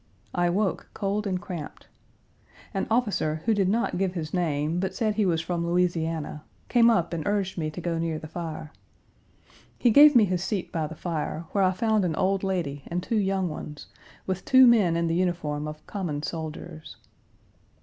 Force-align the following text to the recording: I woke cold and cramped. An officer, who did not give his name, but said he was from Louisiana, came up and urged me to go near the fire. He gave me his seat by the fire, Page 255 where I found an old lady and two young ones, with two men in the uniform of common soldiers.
I 0.33 0.49
woke 0.49 0.89
cold 0.95 1.27
and 1.27 1.39
cramped. 1.39 1.85
An 2.73 2.87
officer, 2.89 3.43
who 3.45 3.53
did 3.53 3.69
not 3.69 3.99
give 3.99 4.15
his 4.15 4.33
name, 4.33 4.79
but 4.79 4.95
said 4.95 5.13
he 5.13 5.27
was 5.27 5.41
from 5.41 5.63
Louisiana, 5.63 6.43
came 6.69 6.89
up 6.89 7.13
and 7.13 7.23
urged 7.27 7.55
me 7.55 7.69
to 7.69 7.79
go 7.79 7.99
near 7.99 8.17
the 8.17 8.27
fire. 8.27 8.71
He 9.77 9.91
gave 9.91 10.15
me 10.15 10.25
his 10.25 10.43
seat 10.43 10.71
by 10.71 10.87
the 10.87 10.95
fire, 10.95 11.41
Page 11.41 11.51
255 11.53 11.55
where 11.55 11.63
I 11.63 11.71
found 11.71 12.03
an 12.03 12.15
old 12.15 12.43
lady 12.43 12.81
and 12.87 13.03
two 13.03 13.19
young 13.19 13.47
ones, 13.47 13.85
with 14.25 14.43
two 14.43 14.65
men 14.65 14.97
in 14.97 15.05
the 15.05 15.13
uniform 15.13 15.67
of 15.67 15.85
common 15.85 16.23
soldiers. 16.23 16.97